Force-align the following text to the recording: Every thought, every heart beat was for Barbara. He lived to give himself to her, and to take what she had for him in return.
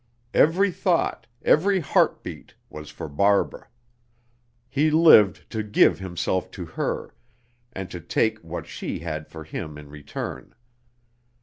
Every 0.33 0.71
thought, 0.71 1.27
every 1.43 1.79
heart 1.79 2.23
beat 2.23 2.55
was 2.71 2.89
for 2.89 3.07
Barbara. 3.07 3.67
He 4.67 4.89
lived 4.89 5.47
to 5.51 5.61
give 5.61 5.99
himself 5.99 6.49
to 6.57 6.65
her, 6.65 7.13
and 7.71 7.87
to 7.91 7.99
take 8.01 8.39
what 8.39 8.65
she 8.65 8.97
had 9.01 9.27
for 9.27 9.43
him 9.43 9.77
in 9.77 9.89
return. 9.91 10.55